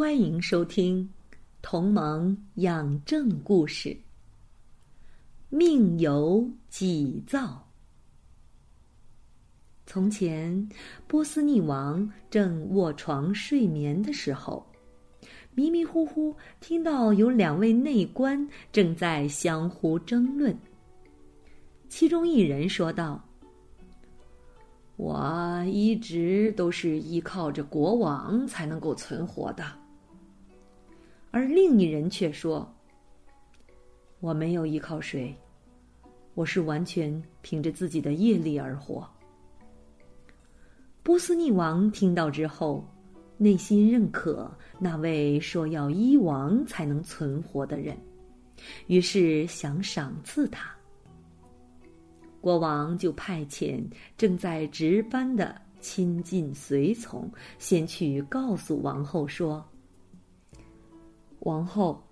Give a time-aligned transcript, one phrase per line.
[0.00, 1.04] 欢迎收听
[1.60, 3.90] 《同盟养正故事》。
[5.50, 7.62] 命由己造。
[9.84, 10.66] 从前，
[11.06, 14.66] 波斯匿王正卧床睡眠的时候，
[15.54, 20.58] 迷迷糊糊听到有两位内官正在相互争论。
[21.90, 23.22] 其中一人说道
[24.96, 29.62] ：“我一直都是依靠着国王才能够存活的。”
[31.30, 32.68] 而另一人却说
[34.18, 35.32] ：“我没有依靠谁，
[36.34, 39.08] 我是完全凭着自己的业力而活。”
[41.04, 42.84] 波斯匿王听到之后，
[43.38, 47.96] 内心认可那位说要依王才能存活的人，
[48.88, 50.68] 于是想赏赐他。
[52.40, 53.82] 国王就派遣
[54.16, 59.64] 正在值班的亲近随从，先去告诉王后说。
[61.40, 62.02] 王后，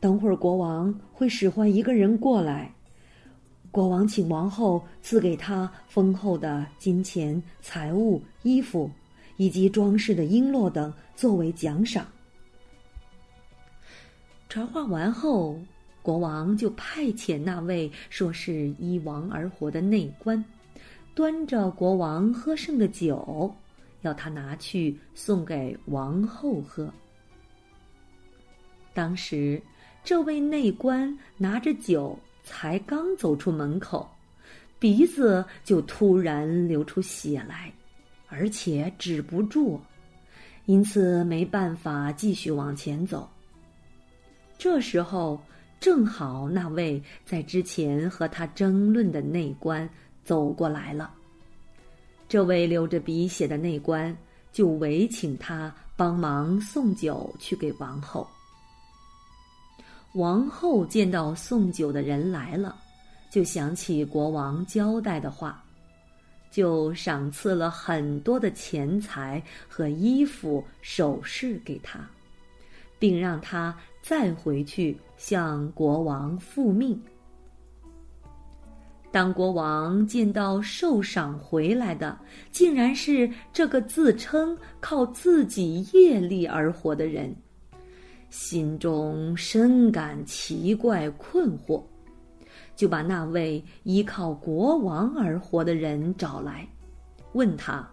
[0.00, 2.72] 等会儿国王会使唤一个人过来。
[3.70, 8.90] 国王请王后赐给他丰厚的金钱、财物、衣服，
[9.36, 12.06] 以及装饰的璎珞等作为奖赏。
[14.48, 15.56] 传话完后，
[16.02, 20.44] 国王就派遣那位说是依王而活的内官，
[21.14, 23.54] 端着国王喝剩的酒，
[24.02, 26.92] 要他拿去送给王后喝。
[28.92, 29.60] 当时，
[30.02, 34.08] 这位内官拿着酒，才刚走出门口，
[34.78, 37.72] 鼻子就突然流出血来，
[38.28, 39.80] 而且止不住，
[40.66, 43.28] 因此没办法继续往前走。
[44.58, 45.40] 这时候，
[45.78, 49.88] 正好那位在之前和他争论的内官
[50.24, 51.14] 走过来了。
[52.28, 54.16] 这位流着鼻血的内官
[54.52, 58.28] 就委请他帮忙送酒去给王后。
[60.14, 62.74] 王后见到送酒的人来了，
[63.30, 65.62] 就想起国王交代的话，
[66.50, 72.00] 就赏赐了很多的钱财和衣服、首饰给他，
[72.98, 73.72] 并让他
[74.02, 77.00] 再回去向国王复命。
[79.12, 82.16] 当国王见到受赏回来的
[82.52, 87.32] 竟然是这个自称靠自己业力而活的人。
[88.30, 91.82] 心中深感奇怪困惑，
[92.76, 96.66] 就把那位依靠国王而活的人找来，
[97.32, 97.86] 问他：“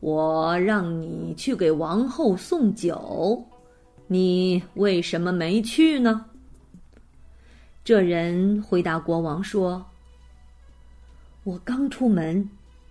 [0.00, 3.42] 我让你去给王后送酒，
[4.06, 6.26] 你为什么没去呢？”
[7.82, 9.84] 这人回答国王说
[11.44, 12.46] ：“我刚出门，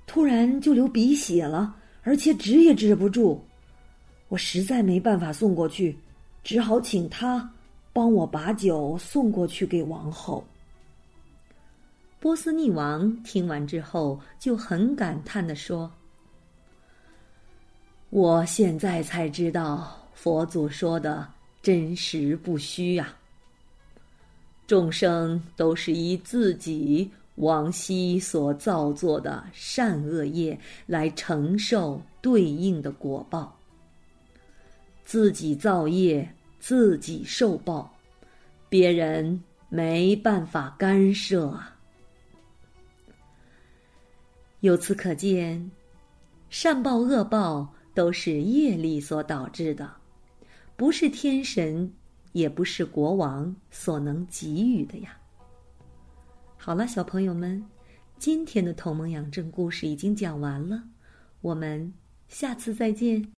[0.07, 3.44] 突然就流鼻血了，而且止也止不住。”
[4.35, 5.97] 我实在没办法送过去，
[6.43, 7.49] 只好请他
[7.93, 10.45] 帮我把酒送过去给王后。
[12.19, 15.89] 波斯匿王听完之后就很感叹的说
[18.11, 21.25] ：“我现在才知道佛祖说的
[21.61, 23.15] 真实不虚呀。
[24.67, 33.57] 众生都是以自己往昔所造作的善恶业来承受对应的果报。”
[35.05, 36.27] 自己造业，
[36.59, 37.95] 自己受报，
[38.67, 41.77] 别人没办法干涉啊。
[44.61, 45.71] 由此可见，
[46.49, 49.93] 善报恶报都是业力所导致的，
[50.75, 51.93] 不是天神，
[52.31, 55.15] 也不是国王所能给予的呀。
[56.57, 57.63] 好了，小朋友们，
[58.17, 60.83] 今天的同盟养正故事已经讲完了，
[61.41, 61.93] 我们
[62.27, 63.31] 下次再见。